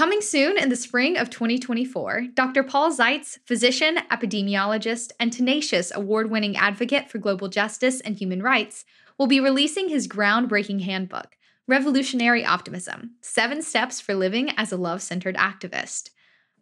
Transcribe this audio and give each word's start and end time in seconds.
Coming 0.00 0.22
soon 0.22 0.56
in 0.56 0.70
the 0.70 0.76
spring 0.76 1.18
of 1.18 1.28
2024, 1.28 2.28
Dr. 2.32 2.62
Paul 2.62 2.90
Zeitz, 2.90 3.38
physician, 3.44 3.98
epidemiologist, 4.10 5.12
and 5.20 5.30
tenacious 5.30 5.92
award 5.94 6.30
winning 6.30 6.56
advocate 6.56 7.10
for 7.10 7.18
global 7.18 7.48
justice 7.48 8.00
and 8.00 8.16
human 8.16 8.42
rights, 8.42 8.86
will 9.18 9.26
be 9.26 9.40
releasing 9.40 9.90
his 9.90 10.08
groundbreaking 10.08 10.80
handbook, 10.84 11.36
Revolutionary 11.68 12.42
Optimism 12.42 13.16
Seven 13.20 13.60
Steps 13.60 14.00
for 14.00 14.14
Living 14.14 14.48
as 14.56 14.72
a 14.72 14.78
Love 14.78 15.02
Centered 15.02 15.36
Activist. 15.36 16.08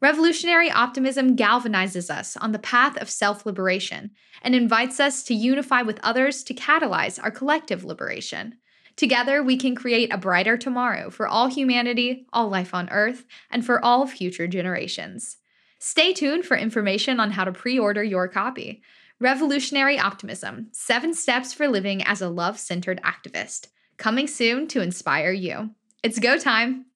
Revolutionary 0.00 0.72
optimism 0.72 1.36
galvanizes 1.36 2.10
us 2.10 2.36
on 2.38 2.50
the 2.50 2.58
path 2.58 2.96
of 2.96 3.08
self 3.08 3.46
liberation 3.46 4.10
and 4.42 4.56
invites 4.56 4.98
us 4.98 5.22
to 5.22 5.32
unify 5.32 5.82
with 5.82 6.00
others 6.02 6.42
to 6.42 6.54
catalyze 6.54 7.22
our 7.22 7.30
collective 7.30 7.84
liberation. 7.84 8.56
Together, 8.98 9.44
we 9.44 9.56
can 9.56 9.76
create 9.76 10.12
a 10.12 10.18
brighter 10.18 10.56
tomorrow 10.56 11.08
for 11.08 11.28
all 11.28 11.46
humanity, 11.46 12.26
all 12.32 12.48
life 12.48 12.74
on 12.74 12.90
Earth, 12.90 13.24
and 13.48 13.64
for 13.64 13.82
all 13.84 14.08
future 14.08 14.48
generations. 14.48 15.36
Stay 15.78 16.12
tuned 16.12 16.44
for 16.44 16.56
information 16.56 17.20
on 17.20 17.30
how 17.30 17.44
to 17.44 17.52
pre 17.52 17.78
order 17.78 18.02
your 18.02 18.26
copy. 18.26 18.82
Revolutionary 19.20 20.00
Optimism 20.00 20.66
Seven 20.72 21.14
Steps 21.14 21.52
for 21.52 21.68
Living 21.68 22.02
as 22.02 22.20
a 22.20 22.28
Love 22.28 22.58
Centered 22.58 23.00
Activist. 23.04 23.68
Coming 23.98 24.26
soon 24.26 24.66
to 24.66 24.82
inspire 24.82 25.30
you. 25.30 25.70
It's 26.02 26.18
go 26.18 26.36
time! 26.36 26.86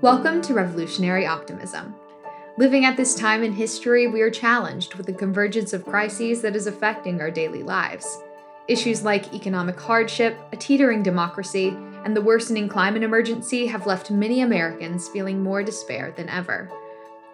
Welcome 0.00 0.40
to 0.40 0.54
Revolutionary 0.54 1.26
Optimism. 1.26 1.94
Living 2.56 2.86
at 2.86 2.96
this 2.96 3.14
time 3.14 3.42
in 3.42 3.52
history, 3.52 4.06
we 4.06 4.22
are 4.22 4.30
challenged 4.30 4.94
with 4.94 5.04
the 5.04 5.12
convergence 5.12 5.74
of 5.74 5.84
crises 5.84 6.40
that 6.40 6.56
is 6.56 6.66
affecting 6.66 7.20
our 7.20 7.30
daily 7.30 7.62
lives. 7.62 8.22
Issues 8.68 9.02
like 9.02 9.34
economic 9.34 9.78
hardship, 9.78 10.38
a 10.52 10.56
teetering 10.56 11.02
democracy, 11.02 11.76
and 12.04 12.16
the 12.16 12.22
worsening 12.22 12.68
climate 12.68 13.02
emergency 13.02 13.66
have 13.66 13.86
left 13.86 14.12
many 14.12 14.42
Americans 14.42 15.08
feeling 15.08 15.42
more 15.42 15.64
despair 15.64 16.12
than 16.16 16.28
ever. 16.28 16.70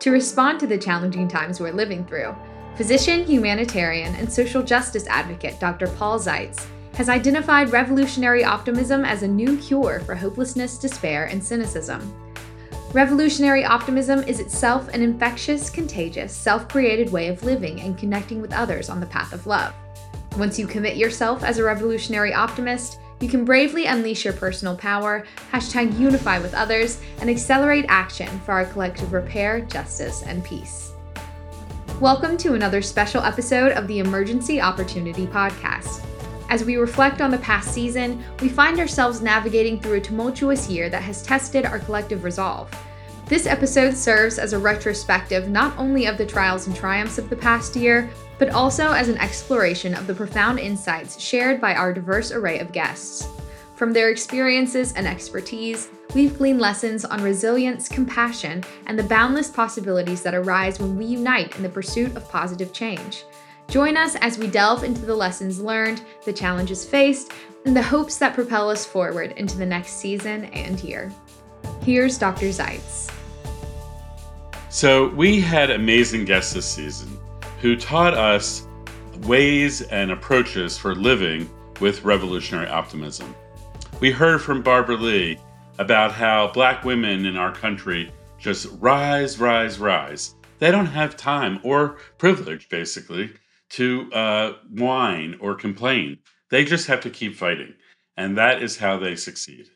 To 0.00 0.10
respond 0.10 0.58
to 0.60 0.66
the 0.66 0.78
challenging 0.78 1.28
times 1.28 1.60
we're 1.60 1.72
living 1.72 2.06
through, 2.06 2.34
physician, 2.76 3.24
humanitarian, 3.24 4.14
and 4.14 4.32
social 4.32 4.62
justice 4.62 5.06
advocate 5.06 5.60
Dr. 5.60 5.88
Paul 5.88 6.18
Zeitz 6.18 6.66
has 6.94 7.10
identified 7.10 7.72
revolutionary 7.72 8.42
optimism 8.42 9.04
as 9.04 9.22
a 9.22 9.28
new 9.28 9.58
cure 9.58 10.00
for 10.00 10.14
hopelessness, 10.14 10.78
despair, 10.78 11.26
and 11.26 11.44
cynicism. 11.44 12.00
Revolutionary 12.92 13.66
optimism 13.66 14.20
is 14.20 14.40
itself 14.40 14.88
an 14.94 15.02
infectious, 15.02 15.68
contagious, 15.68 16.34
self 16.34 16.68
created 16.68 17.12
way 17.12 17.28
of 17.28 17.44
living 17.44 17.82
and 17.82 17.98
connecting 17.98 18.40
with 18.40 18.54
others 18.54 18.88
on 18.88 18.98
the 18.98 19.06
path 19.06 19.34
of 19.34 19.46
love. 19.46 19.74
Once 20.38 20.56
you 20.56 20.68
commit 20.68 20.96
yourself 20.96 21.42
as 21.42 21.58
a 21.58 21.64
revolutionary 21.64 22.32
optimist, 22.32 23.00
you 23.18 23.28
can 23.28 23.44
bravely 23.44 23.86
unleash 23.86 24.24
your 24.24 24.34
personal 24.34 24.76
power, 24.76 25.26
hashtag 25.50 25.98
unify 25.98 26.38
with 26.38 26.54
others, 26.54 27.00
and 27.20 27.28
accelerate 27.28 27.84
action 27.88 28.28
for 28.42 28.52
our 28.52 28.64
collective 28.66 29.12
repair, 29.12 29.62
justice, 29.62 30.22
and 30.22 30.44
peace. 30.44 30.92
Welcome 32.00 32.36
to 32.36 32.54
another 32.54 32.80
special 32.82 33.20
episode 33.24 33.72
of 33.72 33.88
the 33.88 33.98
Emergency 33.98 34.60
Opportunity 34.60 35.26
Podcast. 35.26 36.04
As 36.50 36.62
we 36.62 36.76
reflect 36.76 37.20
on 37.20 37.32
the 37.32 37.38
past 37.38 37.74
season, 37.74 38.22
we 38.40 38.48
find 38.48 38.78
ourselves 38.78 39.20
navigating 39.20 39.80
through 39.80 39.94
a 39.94 40.00
tumultuous 40.00 40.70
year 40.70 40.88
that 40.88 41.02
has 41.02 41.20
tested 41.20 41.66
our 41.66 41.80
collective 41.80 42.22
resolve. 42.22 42.70
This 43.28 43.44
episode 43.44 43.94
serves 43.94 44.38
as 44.38 44.54
a 44.54 44.58
retrospective 44.58 45.50
not 45.50 45.76
only 45.76 46.06
of 46.06 46.16
the 46.16 46.24
trials 46.24 46.66
and 46.66 46.74
triumphs 46.74 47.18
of 47.18 47.28
the 47.28 47.36
past 47.36 47.76
year, 47.76 48.08
but 48.38 48.48
also 48.48 48.92
as 48.92 49.10
an 49.10 49.18
exploration 49.18 49.92
of 49.92 50.06
the 50.06 50.14
profound 50.14 50.58
insights 50.58 51.20
shared 51.20 51.60
by 51.60 51.74
our 51.74 51.92
diverse 51.92 52.32
array 52.32 52.58
of 52.58 52.72
guests. 52.72 53.28
From 53.74 53.92
their 53.92 54.08
experiences 54.08 54.94
and 54.94 55.06
expertise, 55.06 55.90
we've 56.14 56.38
gleaned 56.38 56.58
lessons 56.58 57.04
on 57.04 57.22
resilience, 57.22 57.86
compassion, 57.86 58.64
and 58.86 58.98
the 58.98 59.02
boundless 59.02 59.50
possibilities 59.50 60.22
that 60.22 60.34
arise 60.34 60.80
when 60.80 60.96
we 60.96 61.04
unite 61.04 61.54
in 61.56 61.62
the 61.62 61.68
pursuit 61.68 62.16
of 62.16 62.30
positive 62.30 62.72
change. 62.72 63.24
Join 63.68 63.98
us 63.98 64.16
as 64.16 64.38
we 64.38 64.46
delve 64.46 64.84
into 64.84 65.04
the 65.04 65.14
lessons 65.14 65.60
learned, 65.60 66.00
the 66.24 66.32
challenges 66.32 66.86
faced, 66.86 67.32
and 67.66 67.76
the 67.76 67.82
hopes 67.82 68.16
that 68.16 68.32
propel 68.32 68.70
us 68.70 68.86
forward 68.86 69.32
into 69.32 69.58
the 69.58 69.66
next 69.66 69.96
season 69.98 70.46
and 70.46 70.82
year. 70.82 71.12
Here's 71.82 72.16
Dr. 72.16 72.46
Zeitz. 72.46 73.10
So, 74.70 75.08
we 75.08 75.40
had 75.40 75.70
amazing 75.70 76.26
guests 76.26 76.52
this 76.52 76.70
season 76.70 77.18
who 77.62 77.74
taught 77.74 78.12
us 78.12 78.66
ways 79.22 79.80
and 79.80 80.10
approaches 80.10 80.76
for 80.76 80.94
living 80.94 81.48
with 81.80 82.04
revolutionary 82.04 82.68
optimism. 82.68 83.34
We 84.00 84.10
heard 84.10 84.42
from 84.42 84.62
Barbara 84.62 84.96
Lee 84.96 85.38
about 85.78 86.12
how 86.12 86.52
black 86.52 86.84
women 86.84 87.24
in 87.24 87.38
our 87.38 87.50
country 87.50 88.12
just 88.38 88.68
rise, 88.78 89.40
rise, 89.40 89.78
rise. 89.78 90.34
They 90.58 90.70
don't 90.70 90.86
have 90.86 91.16
time 91.16 91.60
or 91.62 91.96
privilege, 92.18 92.68
basically, 92.68 93.30
to 93.70 94.12
uh, 94.12 94.52
whine 94.70 95.38
or 95.40 95.54
complain. 95.54 96.18
They 96.50 96.64
just 96.64 96.88
have 96.88 97.00
to 97.00 97.10
keep 97.10 97.36
fighting. 97.36 97.72
And 98.18 98.36
that 98.36 98.62
is 98.62 98.76
how 98.76 98.98
they 98.98 99.16
succeed. 99.16 99.70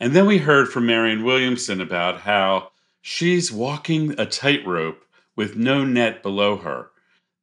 And 0.00 0.12
then 0.12 0.26
we 0.26 0.38
heard 0.38 0.68
from 0.68 0.86
Marianne 0.86 1.24
Williamson 1.24 1.80
about 1.80 2.22
how 2.22 2.70
she's 3.00 3.52
walking 3.52 4.18
a 4.18 4.26
tightrope 4.26 5.04
with 5.36 5.56
no 5.56 5.84
net 5.84 6.22
below 6.22 6.56
her. 6.56 6.90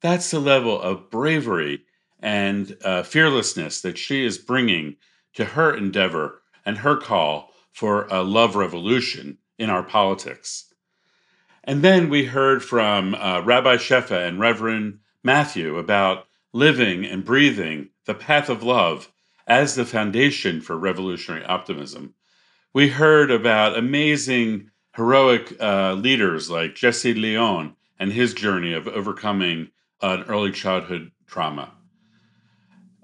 That's 0.00 0.30
the 0.30 0.40
level 0.40 0.80
of 0.80 1.10
bravery 1.10 1.82
and 2.20 2.76
uh, 2.84 3.02
fearlessness 3.02 3.80
that 3.80 3.98
she 3.98 4.24
is 4.24 4.38
bringing 4.38 4.96
to 5.34 5.44
her 5.44 5.74
endeavor 5.74 6.42
and 6.64 6.78
her 6.78 6.96
call 6.96 7.52
for 7.72 8.06
a 8.06 8.22
love 8.22 8.56
revolution 8.56 9.38
in 9.58 9.70
our 9.70 9.82
politics. 9.82 10.72
And 11.64 11.82
then 11.82 12.08
we 12.08 12.24
heard 12.24 12.62
from 12.62 13.14
uh, 13.14 13.42
Rabbi 13.44 13.76
Shefa 13.76 14.26
and 14.26 14.38
Reverend 14.38 15.00
Matthew 15.24 15.78
about 15.78 16.26
living 16.52 17.04
and 17.04 17.24
breathing 17.24 17.90
the 18.04 18.14
path 18.14 18.48
of 18.48 18.62
love 18.62 19.12
as 19.46 19.74
the 19.74 19.84
foundation 19.84 20.60
for 20.60 20.76
revolutionary 20.78 21.44
optimism. 21.44 22.14
We 22.72 22.88
heard 22.88 23.30
about 23.30 23.76
amazing, 23.76 24.70
heroic 24.96 25.54
uh, 25.60 25.92
leaders 25.92 26.48
like 26.48 26.74
Jesse 26.74 27.12
Leon 27.12 27.76
and 27.98 28.10
his 28.10 28.32
journey 28.32 28.72
of 28.72 28.88
overcoming 28.88 29.68
an 30.00 30.22
early 30.22 30.50
childhood 30.50 31.12
trauma. 31.26 31.72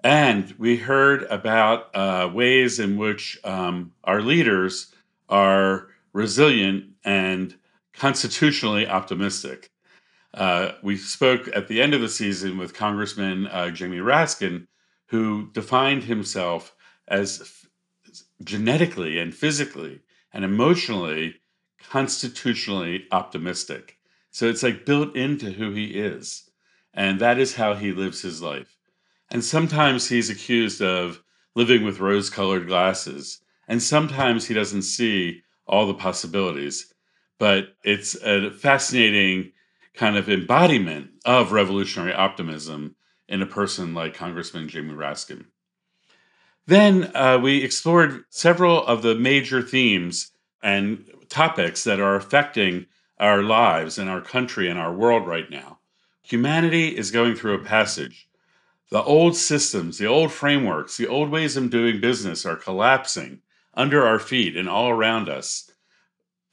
And 0.03 0.55
we 0.59 0.77
heard 0.79 1.25
about 1.25 1.95
uh, 1.95 2.31
ways 2.33 2.81
in 2.81 2.97
which 2.97 3.39
um, 3.45 3.93
our 4.05 4.23
leaders 4.23 4.93
are 5.29 5.89
resilient 6.15 6.87
and 7.05 7.55
constitutionally 7.93 8.89
optimistic. 8.89 9.71
Uh, 10.33 10.73
we 10.83 10.97
spoke 10.97 11.49
at 11.55 11.69
the 11.69 11.83
end 11.83 11.93
of 11.93 12.01
the 12.01 12.09
season 12.09 12.57
with 12.57 12.73
Congressman 12.73 13.47
uh, 13.49 13.69
Jamie 13.69 13.99
Raskin, 13.99 14.67
who 15.09 15.51
defined 15.53 16.05
himself 16.05 16.75
as 17.07 17.43
f- 17.43 17.67
genetically 18.43 19.19
and 19.19 19.35
physically 19.35 20.01
and 20.33 20.43
emotionally 20.43 21.37
constitutionally 21.89 23.07
optimistic. 23.11 23.99
So 24.31 24.47
it's 24.47 24.63
like 24.63 24.87
built 24.87 25.15
into 25.17 25.53
who 25.53 25.73
he 25.73 25.87
is. 25.87 26.51
And 26.95 27.21
that 27.21 27.39
is 27.39 27.55
how 27.55 27.75
he 27.75 27.93
lives 27.93 28.23
his 28.23 28.43
life. 28.43 28.77
And 29.31 29.45
sometimes 29.45 30.09
he's 30.09 30.31
accused 30.31 30.83
of 30.83 31.23
living 31.55 31.85
with 31.85 32.01
rose 32.01 32.31
colored 32.31 32.67
glasses. 32.67 33.41
And 33.69 33.83
sometimes 33.83 34.47
he 34.47 34.55
doesn't 34.55 34.83
see 34.83 35.43
all 35.67 35.87
the 35.87 35.95
possibilities. 35.95 36.93
But 37.39 37.75
it's 37.85 38.15
a 38.23 38.51
fascinating 38.51 39.53
kind 39.95 40.17
of 40.17 40.29
embodiment 40.29 41.11
of 41.25 41.53
revolutionary 41.53 42.15
optimism 42.15 42.97
in 43.29 43.43
a 43.43 43.47
person 43.47 43.95
like 43.95 44.15
Congressman 44.15 44.69
Jamie 44.69 44.95
Raskin. 44.95 45.47
Then 46.67 47.11
uh, 47.15 47.39
we 47.43 47.63
explored 47.63 48.25
several 48.31 48.85
of 48.87 49.03
the 49.03 49.15
major 49.15 49.63
themes 49.63 50.31
and 50.63 51.05
topics 51.33 51.83
that 51.85 51.99
are 51.99 52.15
affecting 52.15 52.87
our 53.19 53.43
lives 53.43 53.99
and 53.99 54.11
our 54.11 54.21
country 54.21 54.69
and 54.69 54.79
our 54.79 54.93
world 54.93 55.27
right 55.27 55.51
now. 55.51 55.79
Humanity 56.23 56.97
is 56.97 57.11
going 57.11 57.35
through 57.35 57.55
a 57.55 57.65
passage. 57.65 58.29
The 58.91 59.03
old 59.03 59.35
systems, 59.35 59.97
the 59.97 60.07
old 60.07 60.31
frameworks, 60.31 60.99
the 60.99 61.09
old 61.09 61.31
ways 61.31 61.57
of 61.57 61.71
doing 61.71 62.01
business 62.01 62.45
are 62.45 62.57
collapsing 62.57 63.41
under 63.73 64.07
our 64.07 64.19
feet 64.19 64.57
and 64.57 64.69
all 64.69 64.91
around 64.91 65.31
us. 65.31 65.71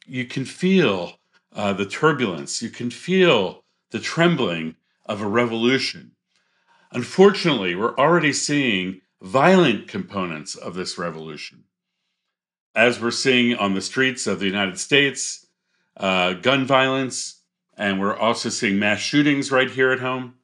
You 0.05 0.25
can 0.25 0.45
feel 0.45 1.19
uh, 1.53 1.73
the 1.73 1.85
turbulence, 1.85 2.61
you 2.61 2.69
can 2.69 2.89
feel 2.89 3.65
the 3.91 3.99
trembling 3.99 4.75
of 5.05 5.21
a 5.21 5.27
revolution. 5.27 6.11
Unfortunately, 6.91 7.75
we're 7.75 7.97
already 7.97 8.31
seeing 8.31 9.01
violent 9.21 9.87
components 9.89 10.55
of 10.55 10.75
this 10.75 10.97
revolution. 10.97 11.65
As 12.75 13.01
we're 13.01 13.11
seeing 13.11 13.55
on 13.55 13.73
the 13.73 13.81
streets 13.81 14.27
of 14.27 14.39
the 14.39 14.45
United 14.45 14.77
States, 14.77 15.47
uh, 15.97 16.33
gun 16.33 16.65
violence, 16.65 17.41
and 17.77 17.99
we're 17.99 18.15
also 18.15 18.49
seeing 18.49 18.77
mass 18.77 18.99
shootings 18.99 19.51
right 19.51 19.69
here 19.69 19.91
at 19.91 19.99
home. 19.99 20.35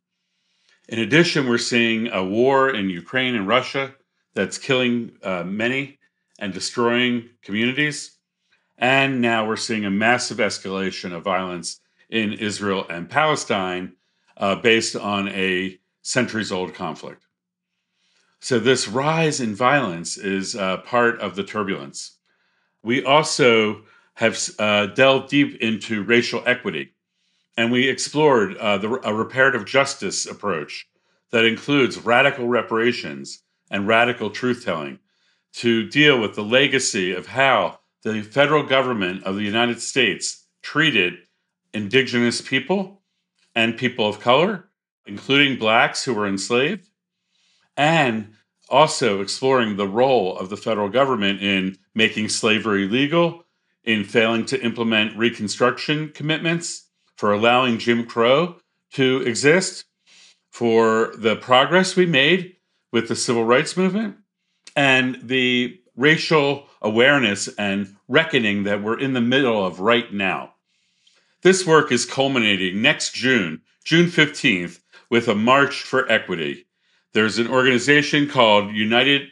In 0.87 0.99
addition, 0.99 1.47
we're 1.47 1.57
seeing 1.57 2.07
a 2.07 2.23
war 2.23 2.69
in 2.69 2.89
Ukraine 2.89 3.35
and 3.35 3.47
Russia 3.47 3.95
that's 4.33 4.57
killing 4.57 5.11
uh, 5.23 5.43
many 5.43 5.99
and 6.39 6.53
destroying 6.53 7.29
communities. 7.41 8.17
And 8.77 9.21
now 9.21 9.47
we're 9.47 9.55
seeing 9.55 9.85
a 9.85 9.91
massive 9.91 10.37
escalation 10.37 11.13
of 11.13 11.23
violence 11.23 11.79
in 12.09 12.33
Israel 12.33 12.85
and 12.89 13.09
Palestine 13.09 13.93
uh, 14.37 14.55
based 14.55 14.95
on 14.95 15.29
a 15.29 15.79
centuries 16.01 16.51
old 16.51 16.73
conflict. 16.73 17.24
So, 18.45 18.59
this 18.59 18.87
rise 18.87 19.41
in 19.41 19.55
violence 19.55 20.19
is 20.19 20.55
uh, 20.55 20.77
part 20.77 21.19
of 21.19 21.35
the 21.35 21.43
turbulence. 21.43 22.19
We 22.83 23.03
also 23.03 23.81
have 24.13 24.39
uh, 24.59 24.85
delved 24.85 25.31
deep 25.31 25.59
into 25.61 26.03
racial 26.03 26.43
equity, 26.45 26.93
and 27.57 27.71
we 27.71 27.89
explored 27.89 28.55
uh, 28.57 28.77
the, 28.77 28.99
a 29.03 29.11
reparative 29.11 29.65
justice 29.65 30.27
approach 30.27 30.85
that 31.31 31.43
includes 31.43 31.97
radical 31.97 32.47
reparations 32.47 33.41
and 33.71 33.87
radical 33.87 34.29
truth 34.29 34.63
telling 34.63 34.99
to 35.53 35.89
deal 35.89 36.21
with 36.21 36.35
the 36.35 36.43
legacy 36.43 37.13
of 37.13 37.25
how 37.25 37.79
the 38.03 38.21
federal 38.21 38.61
government 38.61 39.23
of 39.23 39.37
the 39.37 39.41
United 39.41 39.81
States 39.81 40.45
treated 40.61 41.15
indigenous 41.73 42.41
people 42.41 43.01
and 43.55 43.75
people 43.75 44.07
of 44.07 44.19
color, 44.19 44.65
including 45.07 45.57
blacks 45.57 46.03
who 46.03 46.13
were 46.13 46.27
enslaved, 46.27 46.87
and 47.77 48.33
also 48.69 49.21
exploring 49.21 49.75
the 49.75 49.87
role 49.87 50.37
of 50.37 50.49
the 50.49 50.57
federal 50.57 50.89
government 50.89 51.41
in 51.41 51.77
making 51.93 52.29
slavery 52.29 52.87
legal, 52.87 53.45
in 53.83 54.03
failing 54.03 54.45
to 54.45 54.61
implement 54.61 55.17
Reconstruction 55.17 56.09
commitments, 56.09 56.89
for 57.15 57.31
allowing 57.31 57.77
Jim 57.77 58.05
Crow 58.05 58.57
to 58.93 59.21
exist, 59.21 59.85
for 60.49 61.13
the 61.17 61.35
progress 61.35 61.95
we 61.95 62.05
made 62.05 62.55
with 62.91 63.07
the 63.07 63.15
civil 63.15 63.45
rights 63.45 63.77
movement, 63.77 64.17
and 64.75 65.19
the 65.21 65.79
racial 65.95 66.67
awareness 66.81 67.47
and 67.57 67.95
reckoning 68.07 68.63
that 68.63 68.81
we're 68.81 68.99
in 68.99 69.13
the 69.13 69.21
middle 69.21 69.65
of 69.65 69.79
right 69.79 70.13
now. 70.13 70.53
This 71.41 71.65
work 71.65 71.91
is 71.91 72.05
culminating 72.05 72.81
next 72.81 73.13
June, 73.13 73.61
June 73.83 74.07
15th, 74.07 74.79
with 75.09 75.27
a 75.27 75.35
March 75.35 75.83
for 75.83 76.09
Equity. 76.11 76.64
There's 77.15 77.37
an 77.37 77.47
organization 77.47 78.27
called 78.27 78.75
United 78.75 79.31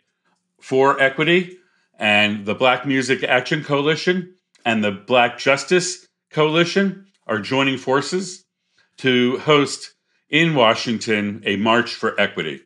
for 0.61 1.01
Equity 1.01 1.57
and 1.99 2.45
the 2.45 2.55
Black 2.55 2.85
Music 2.85 3.25
Action 3.25 3.61
Coalition 3.61 4.35
and 4.63 4.81
the 4.81 4.93
Black 4.93 5.37
Justice 5.37 6.07
Coalition 6.29 7.07
are 7.27 7.39
joining 7.39 7.77
forces 7.77 8.45
to 8.99 9.37
host 9.39 9.95
in 10.29 10.55
Washington 10.55 11.43
a 11.45 11.57
March 11.57 11.93
for 11.93 12.17
Equity. 12.17 12.61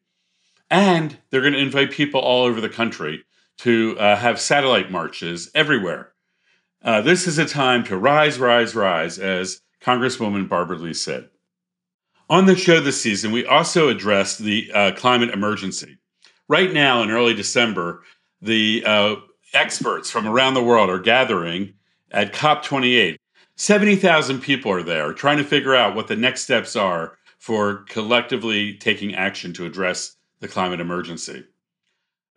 And 0.70 1.18
they're 1.32 1.42
going 1.42 1.54
to 1.54 1.60
invite 1.60 1.90
people 1.90 2.22
all 2.22 2.44
over 2.44 2.62
the 2.62 2.70
country 2.70 3.24
to 3.62 3.98
uh, 3.98 4.18
have 4.18 4.40
satellite 4.40 4.92
marches 4.92 5.50
everywhere. 5.56 6.12
Uh, 6.84 7.02
this 7.02 7.26
is 7.26 7.40
a 7.40 7.46
time 7.48 7.84
to 7.86 7.98
rise, 7.98 8.38
rise, 8.38 8.76
rise, 8.76 9.18
as 9.18 9.62
Congresswoman 9.82 10.48
Barbara 10.48 10.78
Lee 10.78 10.94
said. 10.94 11.32
On 12.30 12.46
the 12.46 12.58
show 12.58 12.82
this 12.82 13.02
season, 13.02 13.32
we 13.32 13.46
also 13.46 13.88
addressed 13.88 14.40
the 14.40 14.70
uh, 14.74 14.92
climate 14.92 15.30
emergency. 15.30 15.98
Right 16.50 16.74
now, 16.74 17.02
in 17.02 17.10
early 17.10 17.34
December, 17.34 18.04
the 18.42 18.84
uh, 18.86 19.16
experts 19.54 20.12
from 20.12 20.28
around 20.28 20.54
the 20.54 20.64
world 20.64 20.90
are 20.90 21.00
gathering 21.00 21.74
at 22.12 22.34
COP28. 22.34 23.18
70,000 23.56 24.42
people 24.42 24.72
are 24.72 24.84
there 24.84 25.14
trying 25.14 25.38
to 25.38 25.44
figure 25.46 25.74
out 25.74 25.96
what 25.96 26.08
the 26.08 26.18
next 26.18 26.42
steps 26.42 26.76
are 26.76 27.18
for 27.40 27.86
collectively 27.88 28.74
taking 28.74 29.16
action 29.16 29.54
to 29.54 29.66
address 29.66 30.18
the 30.42 30.50
climate 30.50 30.82
emergency. 30.82 31.46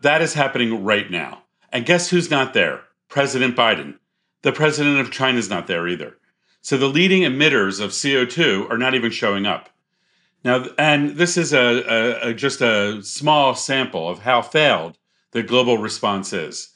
That 0.03 0.23
is 0.23 0.35
happening 0.35 0.85
right 0.85 1.11
now. 1.11 1.43
And 1.73 1.85
guess 1.85 2.09
who's 2.09 2.31
not 2.31 2.55
there? 2.55 2.83
President 3.09 3.57
Biden. 3.57 3.99
The 4.43 4.53
president 4.53 5.01
of 5.01 5.11
China 5.11 5.39
is 5.39 5.51
not 5.51 5.67
there 5.67 5.89
either. 5.89 6.17
So 6.63 6.77
the 6.77 6.87
leading 6.87 7.23
emitters 7.23 7.81
of 7.81 7.91
CO2 7.91 8.71
are 8.71 8.79
not 8.79 8.95
even 8.95 9.11
showing 9.11 9.47
up. 9.47 9.69
Now, 10.43 10.65
and 10.79 11.17
this 11.17 11.37
is 11.37 11.53
a, 11.53 11.59
a, 11.59 12.29
a 12.31 12.35
just 12.35 12.61
a 12.61 13.03
small 13.03 13.55
sample 13.55 14.09
of 14.09 14.21
how 14.21 14.43
failed 14.43 14.97
the 15.33 15.43
global 15.43 15.79
response 15.79 16.33
is. 16.33 16.71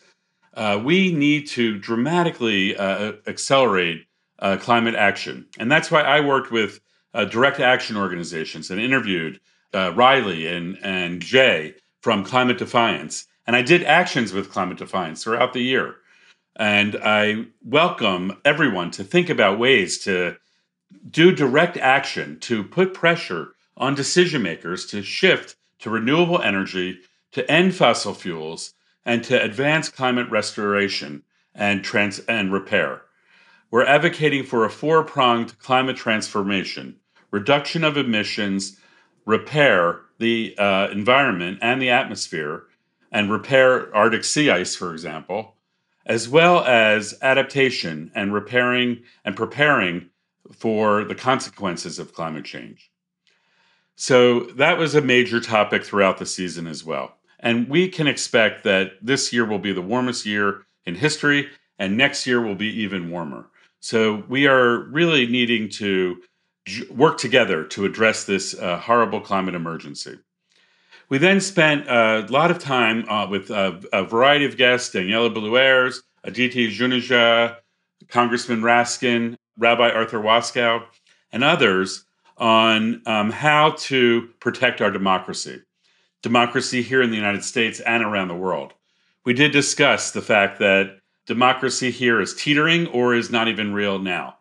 Uh, 0.53 0.81
we 0.83 1.13
need 1.13 1.49
to 1.49 1.79
dramatically 1.79 2.77
uh, 2.77 3.15
accelerate 3.27 4.07
uh, 4.39 4.57
climate 4.59 4.95
action. 4.95 5.47
And 5.59 5.71
that's 5.71 5.91
why 5.91 6.03
I 6.03 6.21
worked 6.21 6.53
with 6.53 6.81
uh, 7.15 7.25
direct 7.25 7.61
action 7.61 7.97
organizations 7.97 8.71
and 8.71 8.81
interviewed 8.81 9.41
uh, 9.73 9.93
Riley 9.95 10.47
and, 10.47 10.79
and 10.83 11.21
Jay 11.21 11.75
from 12.03 12.25
Climate 12.25 12.59
Defiance. 12.59 13.27
And 13.47 13.57
I 13.57 13.63
did 13.63 13.83
actions 13.83 14.33
with 14.33 14.51
Climate 14.51 14.79
Defiance 14.79 15.25
throughout 15.25 15.53
the 15.53 15.63
year. 15.63 15.97
And 16.57 16.97
I 17.03 17.47
welcome 17.65 18.41
everyone 18.45 18.91
to 18.93 19.05
think 19.05 19.29
about 19.29 19.59
ways 19.59 19.99
to 20.05 20.37
do 21.11 21.35
direct 21.35 21.77
action 21.77 22.39
to 22.41 22.63
put 22.63 22.95
pressure 22.95 23.54
on 23.77 23.95
decision 23.95 24.43
makers 24.43 24.87
to 24.87 25.03
shift 25.03 25.57
to 25.81 25.91
renewable 25.91 26.41
energy, 26.41 27.01
to 27.33 27.51
end 27.51 27.75
fossil 27.75 28.15
fuels, 28.15 28.73
and 29.05 29.23
to 29.25 29.43
advance 29.43 29.89
climate 29.89 30.31
restoration 30.31 31.23
and, 31.55 31.85
trans- 31.85 32.21
and 32.21 32.53
repair. 32.53 33.03
We're 33.71 33.85
advocating 33.85 34.45
for 34.45 34.65
a 34.65 34.71
four 34.71 35.03
pronged 35.05 35.59
climate 35.59 35.97
transformation 35.97 36.97
reduction 37.31 37.83
of 37.83 37.97
emissions, 37.97 38.79
repair 39.27 40.01
the 40.21 40.57
uh, 40.57 40.89
environment 40.93 41.59
and 41.61 41.83
the 41.83 41.91
atmosphere, 41.91 42.63
and 43.11 43.31
repair 43.31 43.95
Arctic 43.95 44.23
sea 44.23 44.51
ice, 44.51 44.77
for 44.77 44.93
example, 44.93 45.57
as 46.07 46.29
well 46.29 46.65
as 46.65 47.19
adaptation 47.21 48.13
and 48.15 48.33
repairing 48.33 49.03
and 49.25 49.37
preparing 49.37 50.09
for 50.53 51.05
the 51.05 51.15
consequences 51.15 51.99
of 51.99 52.15
climate 52.15 52.45
change. 52.45 52.93
So 53.97 54.41
that 54.41 54.79
was 54.79 54.95
a 54.95 55.01
major 55.01 55.41
topic 55.41 55.85
throughout 55.85 56.19
the 56.19 56.27
season 56.27 56.67
as 56.67 56.85
well. 56.85 57.17
And 57.39 57.69
we 57.69 57.89
can 57.89 58.07
expect 58.07 58.65
that 58.65 58.93
this 59.03 59.33
year 59.33 59.45
will 59.45 59.59
be 59.59 59.73
the 59.73 59.83
warmest 59.83 60.27
year 60.27 60.63
in 60.87 60.95
history, 60.95 61.49
and 61.79 61.97
next 61.97 62.27
year 62.27 62.41
will 62.41 62.55
be 62.55 62.69
even 62.83 63.11
warmer. 63.11 63.47
So 63.81 64.25
we 64.29 64.47
are 64.47 64.79
really 64.85 65.27
needing 65.27 65.69
to 65.71 66.17
work 66.91 67.19
together 67.19 67.65
to 67.65 67.85
address 67.85 68.25
this 68.25 68.55
uh, 68.59 68.79
horrible 68.79 69.21
climate 69.21 69.55
emergency. 69.55 70.19
We 71.11 71.19
then 71.19 71.41
spent 71.41 71.87
a 71.89 72.27
lot 72.31 72.51
of 72.51 72.59
time 72.59 73.07
uh, 73.09 73.27
with 73.29 73.51
a, 73.51 73.81
a, 73.93 74.05
variety 74.05 74.47
of 74.47 74.57
guests 74.57 74.91
Daniella 74.91 75.29
Ballou-Aares, 75.29 76.03
Aditi 76.25 76.75
Juneja, 76.75 77.59
Congressman 78.09 78.63
Raskin, 78.63 79.37
Rabbi 79.59 79.91
Arthur 79.91 80.21
Waskow, 80.21 80.85
and 81.31 81.45
others 81.45 82.04
on 82.37 83.03
um, 83.07 83.31
how 83.31 83.71
to 83.71 84.29
protect 84.41 84.81
our 84.81 84.91
democracy, 84.91 85.63
democracy 86.23 86.83
here 86.83 87.03
in 87.03 87.11
the 87.11 87.17
United 87.17 87.45
States 87.45 87.81
and 87.81 88.03
around 88.03 88.29
the 88.29 88.35
world. 88.35 88.73
We 89.25 89.35
did 89.35 89.53
discuss 89.53 90.11
the 90.11 90.23
fact 90.23 90.59
that 90.59 90.99
democracy 91.27 91.91
here 91.91 92.21
is 92.21 92.35
teetering 92.35 92.87
or 92.89 93.15
is 93.15 93.31
not 93.31 93.49
even 93.49 93.73
real 93.73 93.99
now. 93.99 94.37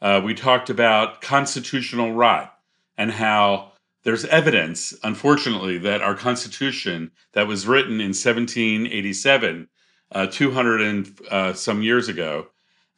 Uh, 0.00 0.20
we 0.24 0.34
talked 0.34 0.70
about 0.70 1.20
constitutional 1.20 2.12
rot 2.12 2.54
and 2.96 3.10
how 3.10 3.72
there's 4.04 4.24
evidence, 4.26 4.94
unfortunately, 5.02 5.78
that 5.78 6.02
our 6.02 6.14
Constitution 6.14 7.10
that 7.32 7.48
was 7.48 7.66
written 7.66 7.94
in 7.94 8.08
1787, 8.08 9.68
uh, 10.12 10.26
200 10.26 10.80
and 10.80 11.20
uh, 11.30 11.52
some 11.54 11.82
years 11.82 12.08
ago, 12.08 12.46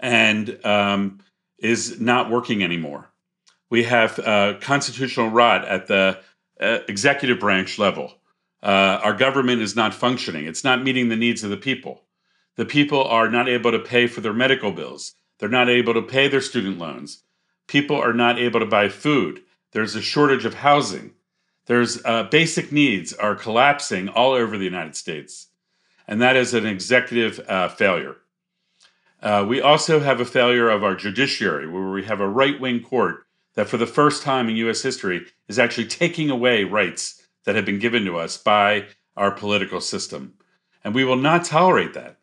and 0.00 0.58
um, 0.64 1.20
is 1.58 2.00
not 2.00 2.30
working 2.30 2.62
anymore. 2.62 3.08
We 3.70 3.84
have 3.84 4.18
uh, 4.18 4.54
constitutional 4.60 5.30
rot 5.30 5.64
at 5.66 5.86
the 5.86 6.20
uh, 6.60 6.78
executive 6.88 7.40
branch 7.40 7.78
level. 7.78 8.14
Uh, 8.62 9.00
our 9.02 9.12
government 9.12 9.62
is 9.62 9.76
not 9.76 9.94
functioning, 9.94 10.46
it's 10.46 10.64
not 10.64 10.82
meeting 10.82 11.08
the 11.08 11.16
needs 11.16 11.44
of 11.44 11.50
the 11.50 11.56
people. 11.56 12.02
The 12.56 12.64
people 12.64 13.04
are 13.04 13.28
not 13.28 13.48
able 13.48 13.70
to 13.70 13.78
pay 13.78 14.06
for 14.06 14.22
their 14.22 14.32
medical 14.32 14.72
bills. 14.72 15.14
They're 15.38 15.48
not 15.48 15.68
able 15.68 15.92
to 15.94 16.02
pay 16.02 16.28
their 16.28 16.40
student 16.40 16.78
loans. 16.78 17.22
People 17.66 17.96
are 17.96 18.14
not 18.14 18.38
able 18.38 18.60
to 18.60 18.66
buy 18.66 18.88
food. 18.88 19.42
There's 19.72 19.94
a 19.94 20.00
shortage 20.00 20.46
of 20.46 20.54
housing. 20.54 21.12
There's 21.66 22.02
uh, 22.04 22.24
basic 22.24 22.72
needs 22.72 23.12
are 23.12 23.34
collapsing 23.34 24.08
all 24.08 24.32
over 24.32 24.56
the 24.56 24.64
United 24.64 24.96
States. 24.96 25.48
And 26.08 26.22
that 26.22 26.36
is 26.36 26.54
an 26.54 26.64
executive 26.64 27.40
uh, 27.48 27.68
failure. 27.68 28.16
Uh, 29.20 29.44
we 29.46 29.60
also 29.60 30.00
have 30.00 30.20
a 30.20 30.24
failure 30.24 30.70
of 30.70 30.84
our 30.84 30.94
judiciary, 30.94 31.66
where 31.66 31.90
we 31.90 32.04
have 32.04 32.20
a 32.20 32.28
right 32.28 32.58
wing 32.60 32.80
court 32.80 33.25
that, 33.56 33.68
for 33.68 33.76
the 33.76 33.86
first 33.86 34.22
time 34.22 34.48
in 34.48 34.56
US 34.56 34.82
history, 34.82 35.26
is 35.48 35.58
actually 35.58 35.88
taking 35.88 36.30
away 36.30 36.62
rights 36.64 37.26
that 37.44 37.56
have 37.56 37.64
been 37.64 37.78
given 37.78 38.04
to 38.04 38.18
us 38.18 38.36
by 38.36 38.86
our 39.16 39.30
political 39.30 39.80
system. 39.80 40.34
And 40.84 40.94
we 40.94 41.04
will 41.04 41.16
not 41.16 41.44
tolerate 41.44 41.94
that. 41.94 42.18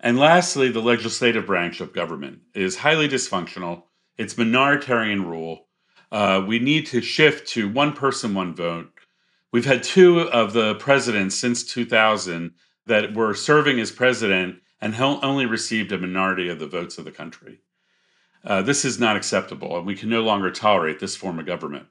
And 0.00 0.18
lastly, 0.18 0.70
the 0.70 0.80
legislative 0.80 1.46
branch 1.46 1.80
of 1.80 1.92
government 1.92 2.40
is 2.54 2.76
highly 2.76 3.08
dysfunctional. 3.08 3.82
It's 4.16 4.34
minoritarian 4.34 5.26
rule. 5.26 5.66
Uh, 6.12 6.44
we 6.46 6.58
need 6.58 6.86
to 6.86 7.00
shift 7.00 7.48
to 7.48 7.68
one 7.68 7.92
person, 7.92 8.34
one 8.34 8.54
vote. 8.54 8.90
We've 9.50 9.64
had 9.64 9.82
two 9.82 10.20
of 10.20 10.52
the 10.52 10.74
presidents 10.76 11.34
since 11.36 11.64
2000 11.64 12.52
that 12.86 13.14
were 13.14 13.34
serving 13.34 13.80
as 13.80 13.90
president 13.90 14.56
and 14.80 14.94
only 15.00 15.46
received 15.46 15.90
a 15.92 15.98
minority 15.98 16.48
of 16.48 16.58
the 16.58 16.66
votes 16.66 16.98
of 16.98 17.04
the 17.06 17.10
country. 17.10 17.60
Uh, 18.44 18.60
this 18.60 18.84
is 18.84 18.98
not 18.98 19.16
acceptable, 19.16 19.76
and 19.76 19.86
we 19.86 19.96
can 19.96 20.10
no 20.10 20.22
longer 20.22 20.50
tolerate 20.50 21.00
this 21.00 21.16
form 21.16 21.38
of 21.38 21.46
government. 21.46 21.86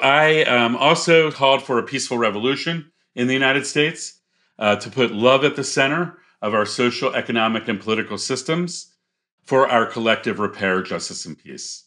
I 0.00 0.42
um, 0.42 0.76
also 0.76 1.30
called 1.30 1.62
for 1.62 1.78
a 1.78 1.84
peaceful 1.84 2.18
revolution 2.18 2.90
in 3.14 3.28
the 3.28 3.32
United 3.32 3.64
States 3.64 4.20
uh, 4.58 4.76
to 4.76 4.90
put 4.90 5.12
love 5.12 5.44
at 5.44 5.56
the 5.56 5.64
center 5.64 6.18
of 6.42 6.52
our 6.52 6.66
social, 6.66 7.14
economic, 7.14 7.68
and 7.68 7.80
political 7.80 8.18
systems 8.18 8.92
for 9.44 9.68
our 9.68 9.86
collective 9.86 10.40
repair, 10.40 10.82
justice, 10.82 11.24
and 11.24 11.38
peace. 11.38 11.84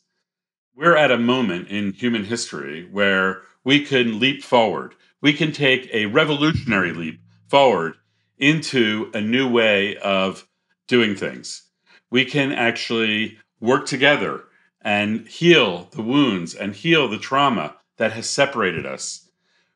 We're 0.75 0.95
at 0.95 1.11
a 1.11 1.17
moment 1.17 1.67
in 1.67 1.91
human 1.91 2.23
history 2.23 2.87
where 2.91 3.41
we 3.63 3.83
can 3.83 4.19
leap 4.19 4.43
forward. 4.43 4.95
We 5.21 5.33
can 5.33 5.51
take 5.51 5.89
a 5.91 6.05
revolutionary 6.05 6.93
leap 6.93 7.19
forward 7.47 7.95
into 8.37 9.11
a 9.13 9.19
new 9.19 9.49
way 9.49 9.97
of 9.97 10.47
doing 10.87 11.15
things. 11.15 11.63
We 12.09 12.25
can 12.25 12.51
actually 12.51 13.37
work 13.59 13.85
together 13.85 14.43
and 14.81 15.27
heal 15.27 15.89
the 15.91 16.01
wounds 16.01 16.53
and 16.53 16.73
heal 16.73 17.07
the 17.07 17.17
trauma 17.17 17.75
that 17.97 18.13
has 18.13 18.29
separated 18.29 18.85
us. 18.85 19.29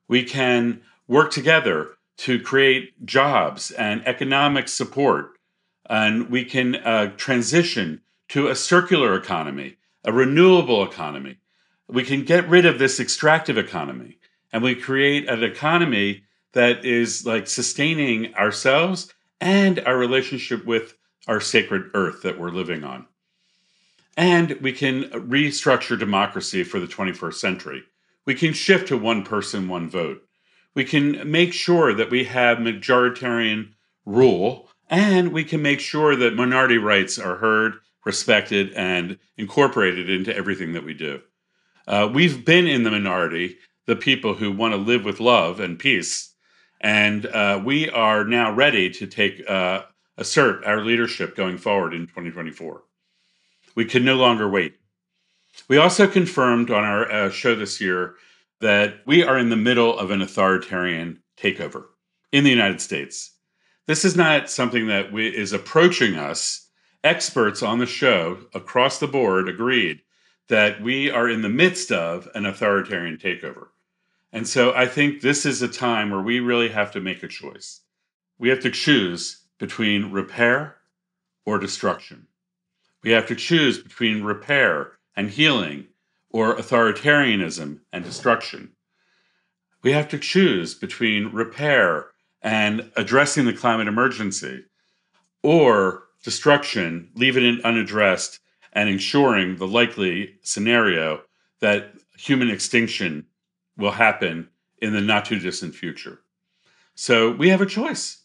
We 0.08 0.24
can 0.24 0.82
work 1.08 1.32
together 1.32 1.98
to 2.18 2.40
create 2.40 3.06
jobs 3.06 3.72
and 3.72 4.08
economic 4.08 4.68
support, 4.68 5.38
and 5.90 6.30
we 6.30 6.46
can 6.46 6.76
uh, 6.76 7.12
transition 7.18 8.02
to 8.30 8.48
a 8.48 8.56
circular 8.56 9.16
economy, 9.16 9.78
a 10.06 10.14
renewable 10.14 10.84
economy. 10.84 11.38
We 11.90 12.04
can 12.04 12.24
get 12.24 12.48
rid 12.48 12.66
of 12.66 12.80
this 12.80 13.00
extractive 13.00 13.58
economy, 13.58 14.20
and 14.54 14.64
we 14.64 14.76
create 14.76 15.28
an 15.28 15.44
economy 15.44 16.24
that 16.54 16.86
is 16.86 17.26
like 17.26 17.48
sustaining 17.48 18.34
ourselves 18.36 19.12
and 19.40 19.80
our 19.80 19.98
relationship 19.98 20.66
with 20.66 20.96
our 21.28 21.42
sacred 21.42 21.92
earth 21.94 22.22
that 22.24 22.40
we're 22.40 22.50
living 22.50 22.84
on. 22.84 23.06
And 24.18 24.52
we 24.62 24.74
can 24.74 25.04
restructure 25.12 25.98
democracy 25.98 26.64
for 26.64 26.80
the 26.80 26.88
21st 26.88 27.36
century. 27.36 27.84
We 28.26 28.36
can 28.36 28.54
shift 28.54 28.90
to 28.90 28.98
one 28.98 29.24
person, 29.24 29.68
one 29.68 29.90
vote. 29.90 30.22
We 30.74 30.84
can 30.86 31.30
make 31.30 31.54
sure 31.54 31.94
that 31.94 32.10
we 32.10 32.26
have 32.26 32.58
majoritarian 32.58 33.72
rule, 34.06 34.70
and 34.90 35.32
we 35.32 35.44
can 35.44 35.62
make 35.62 35.80
sure 35.80 36.16
that 36.16 36.36
minority 36.36 36.78
rights 36.78 37.18
are 37.18 37.38
heard, 37.38 37.76
respected, 38.06 38.74
and 38.74 39.18
incorporated 39.38 40.10
into 40.10 40.36
everything 40.36 40.74
that 40.74 40.84
we 40.84 40.94
do. 40.94 41.22
Uh, 41.88 42.10
we've 42.14 42.46
been 42.46 42.68
in 42.68 42.84
the 42.84 42.92
minority, 42.92 43.58
the 43.86 43.96
people 43.96 44.34
who 44.34 44.52
want 44.52 44.74
to 44.74 44.78
live 44.78 45.04
with 45.04 45.20
love 45.20 45.60
and 45.60 45.80
peace 45.80 46.32
and 46.82 47.28
uh, 47.28 47.62
we 47.64 47.90
are 47.92 48.26
now 48.26 48.52
ready 48.52 48.90
to 48.90 49.08
take 49.08 49.48
uh, 49.48 49.84
assert 50.22 50.64
our 50.66 50.86
leadership 50.86 51.36
going 51.36 51.58
forward 51.58 51.94
in 51.94 52.02
2024. 52.02 52.84
We 53.76 53.86
can 53.86 54.06
no 54.06 54.16
longer 54.16 54.48
wait. 54.48 54.76
We 55.68 55.78
also 55.78 56.08
confirmed 56.08 56.70
on 56.70 56.84
our 56.84 57.12
uh, 57.12 57.30
show 57.32 57.56
this 57.56 57.82
year 57.82 58.16
that 58.60 59.00
we 59.08 59.24
are 59.24 59.40
in 59.40 59.50
the 59.50 59.56
middle 59.56 59.98
of 59.98 60.12
an 60.12 60.22
authoritarian 60.22 61.24
takeover 61.36 61.86
in 62.32 62.44
the 62.44 62.52
United 62.52 62.80
States. 62.80 63.32
This 63.88 64.06
is 64.06 64.16
not 64.16 64.50
something 64.50 64.88
that 64.88 65.12
we, 65.12 65.28
is 65.28 65.54
approaching 65.54 66.16
us. 66.16 66.68
Experts 67.04 67.64
on 67.64 67.80
the 67.80 67.88
show 67.88 68.38
across 68.54 69.00
the 69.00 69.08
board 69.08 69.50
agreed 69.50 70.02
that 70.50 70.82
we 70.82 71.10
are 71.10 71.28
in 71.28 71.42
the 71.42 71.50
midst 71.50 71.92
of 71.92 72.30
an 72.36 72.46
authoritarian 72.46 73.18
takeover. 73.18 73.70
And 74.32 74.48
so 74.48 74.72
I 74.76 74.86
think 74.86 75.22
this 75.22 75.48
is 75.48 75.64
a 75.64 75.68
time 75.68 76.12
where 76.12 76.22
we 76.22 76.40
really 76.40 76.70
have 76.70 76.92
to 76.92 77.02
make 77.02 77.24
a 77.24 77.28
choice. 77.28 77.82
We 78.38 78.50
have 78.50 78.60
to 78.62 78.70
choose 78.70 79.41
between 79.62 80.12
repair 80.12 80.76
or 81.46 81.60
destruction. 81.60 82.26
We 83.04 83.12
have 83.12 83.28
to 83.28 83.36
choose 83.36 83.78
between 83.78 84.24
repair 84.24 84.94
and 85.16 85.30
healing 85.30 85.86
or 86.32 86.56
authoritarianism 86.56 87.80
and 87.94 88.04
destruction. 88.04 88.72
We 89.84 89.92
have 89.92 90.10
to 90.10 90.18
choose 90.18 90.74
between 90.74 91.32
repair 91.32 92.08
and 92.42 92.92
addressing 92.96 93.46
the 93.46 93.54
climate 93.54 93.88
emergency 93.88 94.66
or 95.44 96.06
destruction, 96.24 97.12
leaving 97.14 97.46
it 97.46 97.64
unaddressed 97.64 98.40
and 98.74 98.90
ensuring 98.90 99.58
the 99.58 99.68
likely 99.68 100.40
scenario 100.42 101.22
that 101.60 101.94
human 102.18 102.50
extinction 102.50 103.28
will 103.78 103.92
happen 103.92 104.50
in 104.80 104.94
the 104.94 105.02
not 105.02 105.26
too 105.26 105.38
distant 105.38 105.76
future. 105.76 106.20
So 106.96 107.32
we 107.32 107.50
have 107.50 107.62
a 107.62 107.68
choice. 107.68 108.21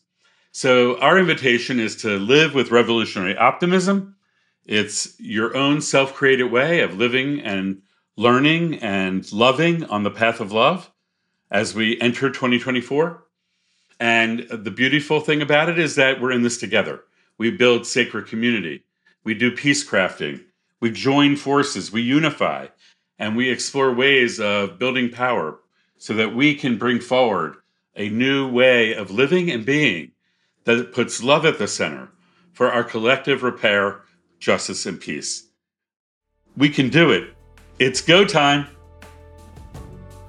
So 0.57 0.99
our 1.01 1.19
invitation 1.19 1.79
is 1.79 1.97
to 1.97 2.19
live 2.19 2.55
with 2.55 2.71
revolutionary 2.71 3.37
optimism. 3.37 4.17
It's 4.65 5.15
your 5.21 5.55
own 5.55 5.83
self 5.83 6.15
created 6.15 6.45
way 6.45 6.81
of 6.81 6.97
living 6.97 7.41
and 7.43 7.83
learning 8.17 8.77
and 8.79 9.31
loving 9.35 9.85
on 9.85 10.03
the 10.03 10.11
path 10.11 10.41
of 10.41 10.53
love 10.53 10.91
as 11.51 11.75
we 11.75 12.01
enter 12.01 12.31
2024. 12.31 13.23
And 14.01 14.47
the 14.49 14.71
beautiful 14.71 15.21
thing 15.21 15.43
about 15.43 15.69
it 15.69 15.79
is 15.79 15.95
that 15.97 16.23
we're 16.23 16.33
in 16.33 16.41
this 16.41 16.57
together. 16.57 17.03
We 17.37 17.51
build 17.51 17.87
sacred 17.87 18.27
community, 18.27 18.83
we 19.25 19.35
do 19.35 19.51
peace 19.51 19.87
crafting, 19.87 20.43
we 20.81 20.91
join 20.91 21.37
forces, 21.37 21.93
we 21.93 22.01
unify, 22.01 22.69
and 23.19 23.37
we 23.37 23.51
explore 23.51 23.93
ways 23.93 24.41
of 24.41 24.79
building 24.79 25.11
power 25.11 25.59
so 25.99 26.15
that 26.15 26.35
we 26.35 26.55
can 26.55 26.79
bring 26.79 26.99
forward 26.99 27.57
a 27.95 28.09
new 28.09 28.51
way 28.51 28.95
of 28.95 29.11
living 29.11 29.51
and 29.51 29.67
being 29.67 30.13
that 30.67 30.79
it 30.79 30.93
puts 30.93 31.23
love 31.23 31.47
at 31.47 31.59
the 31.59 31.67
center 31.67 32.11
for 32.53 32.71
our 32.71 32.85
collective 32.85 33.43
repair, 33.43 34.03
justice, 34.39 34.85
and 34.85 35.01
peace. 35.01 35.49
We 36.57 36.69
can 36.69 36.91
do 36.91 37.13
it. 37.13 37.35
It's 37.79 38.01
go 38.01 38.25
time. 38.25 38.67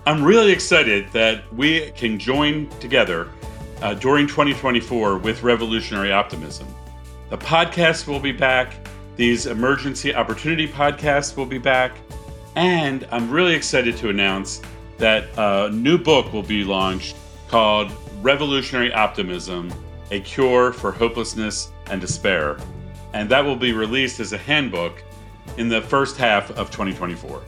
I'm 0.06 0.24
really 0.24 0.51
excited 0.51 1.12
that 1.12 1.51
we 1.53 1.91
can 1.91 2.17
join 2.17 2.70
together 2.79 3.29
uh, 3.82 3.96
during 3.96 4.27
2024 4.27 5.17
with 5.17 5.44
Revolutionary 5.44 6.12
Optimism. 6.12 6.67
The 7.29 7.38
podcast 7.38 8.08
will 8.08 8.20
be 8.20 8.32
back. 8.32 8.74
These 9.15 9.48
emergency 9.48 10.13
opportunity 10.13 10.67
podcasts 10.67 11.36
will 11.36 11.46
be 11.46 11.58
back. 11.58 11.98
And 12.56 13.08
I'm 13.12 13.29
really 13.29 13.56
excited 13.56 13.98
to 13.98 14.10
announce 14.10 14.62
that 14.98 15.25
a 15.38 15.72
new 15.72 15.98
book 15.98 16.32
will 16.32 16.44
be 16.44 16.63
launched 16.63 17.15
called 17.48 17.91
Revolutionary 18.22 18.94
Optimism 18.94 19.72
A 20.12 20.22
Cure 20.22 20.72
for 20.72 20.92
Hopelessness 20.92 21.72
and 21.88 22.00
Despair. 22.00 22.58
And 23.14 23.30
that 23.30 23.44
will 23.44 23.56
be 23.56 23.74
released 23.74 24.20
as 24.20 24.34
a 24.34 24.38
handbook 24.38 25.04
in 25.58 25.70
the 25.70 25.82
first 25.82 26.18
half 26.18 26.50
of 26.52 26.70
2024. 26.72 27.42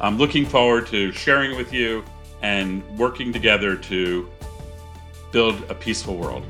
I'm 0.00 0.18
looking 0.18 0.44
forward 0.44 0.86
to 0.88 1.12
sharing 1.12 1.52
it 1.52 1.56
with 1.56 1.72
you 1.72 2.04
and 2.42 2.82
working 2.98 3.32
together 3.32 3.76
to 3.76 4.28
build 5.32 5.62
a 5.70 5.74
peaceful 5.74 6.16
world. 6.16 6.44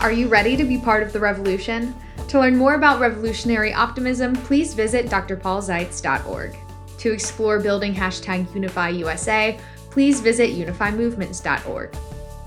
Are 0.00 0.12
you 0.12 0.26
ready 0.26 0.56
to 0.56 0.64
be 0.64 0.78
part 0.78 1.04
of 1.04 1.12
the 1.12 1.20
revolution? 1.20 1.94
To 2.28 2.40
learn 2.40 2.56
more 2.56 2.74
about 2.74 2.98
revolutionary 2.98 3.72
optimism, 3.72 4.34
please 4.34 4.74
visit 4.74 5.06
drpaulzeitz.org. 5.06 6.56
To 7.02 7.10
explore 7.10 7.58
building 7.58 7.92
hashtag 7.92 8.46
UnifyUSA, 8.52 9.60
please 9.90 10.20
visit 10.20 10.50
unifymovements.org. 10.50 11.96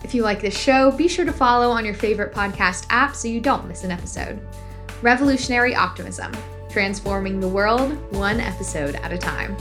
If 0.01 0.15
you 0.15 0.23
like 0.23 0.39
this 0.39 0.57
show, 0.57 0.91
be 0.91 1.09
sure 1.09 1.25
to 1.25 1.33
follow 1.33 1.71
on 1.71 1.83
your 1.83 1.93
favorite 1.93 2.33
podcast 2.33 2.85
app 2.89 3.17
so 3.17 3.27
you 3.27 3.41
don't 3.41 3.67
miss 3.67 3.83
an 3.83 3.91
episode. 3.91 4.39
Revolutionary 5.01 5.75
Optimism, 5.75 6.31
transforming 6.69 7.41
the 7.41 7.49
world 7.49 7.91
one 8.13 8.39
episode 8.39 8.95
at 8.95 9.11
a 9.11 9.17
time. 9.17 9.57